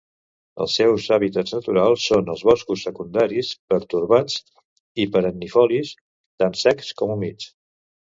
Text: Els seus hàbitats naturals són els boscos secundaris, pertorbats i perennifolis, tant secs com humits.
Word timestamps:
Els 0.63 0.77
seus 0.79 1.03
hàbitats 1.17 1.53
naturals 1.55 2.07
són 2.13 2.31
els 2.35 2.41
boscos 2.49 2.87
secundaris, 2.89 3.53
pertorbats 3.75 4.41
i 5.05 5.09
perennifolis, 5.19 5.97
tant 6.45 6.61
secs 6.67 6.95
com 7.05 7.19
humits. 7.21 7.53